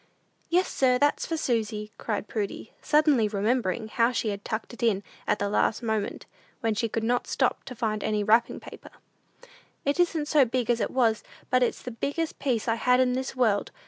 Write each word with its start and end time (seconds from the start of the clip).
"Yes 0.49 0.67
sir; 0.67 0.97
that's 0.97 1.27
for 1.27 1.37
Susy," 1.37 1.91
cried 1.99 2.27
Prudy, 2.27 2.73
suddenly 2.81 3.27
remembering 3.27 3.87
how 3.87 4.11
she 4.11 4.29
had 4.29 4.43
tucked 4.43 4.73
it 4.73 4.81
in 4.81 5.03
at 5.27 5.37
the 5.37 5.47
last 5.47 5.83
moment, 5.83 6.25
when 6.61 6.73
she 6.73 6.89
could 6.89 7.03
not 7.03 7.27
stop 7.27 7.63
to 7.65 7.75
find 7.75 8.03
any 8.03 8.23
wrapping 8.23 8.59
paper. 8.59 8.89
"It 9.85 9.99
isn't 9.99 10.25
so 10.27 10.43
big 10.43 10.71
as 10.71 10.79
it 10.81 10.89
was, 10.89 11.21
but 11.51 11.61
it's 11.61 11.83
the 11.83 11.91
biggest 11.91 12.39
piece 12.39 12.67
I 12.67 12.77
had 12.81 12.99
in 12.99 13.13
this 13.13 13.35
world. 13.35 13.69